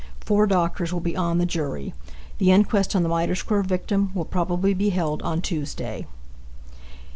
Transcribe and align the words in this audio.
Four 0.21 0.47
doctors 0.47 0.91
will 0.91 0.99
be 0.99 1.15
on 1.15 1.37
the 1.37 1.45
jury. 1.45 1.93
The 2.39 2.51
inquest 2.51 2.95
on 2.95 3.03
the 3.03 3.09
Mitre 3.09 3.35
square 3.35 3.61
victim 3.61 4.09
will 4.15 4.25
probably 4.25 4.73
be 4.73 4.89
held 4.89 5.21
on 5.21 5.41
Tuesday. 5.41 6.07